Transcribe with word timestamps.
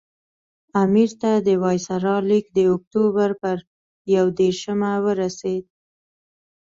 امیر 0.83 1.09
ته 1.21 1.31
د 1.47 1.49
وایسرا 1.63 2.15
لیک 2.29 2.45
د 2.57 2.59
اکټوبر 2.73 3.29
پر 3.41 3.57
یو 4.15 4.25
دېرشمه 4.39 4.91
ورسېد. 5.05 5.63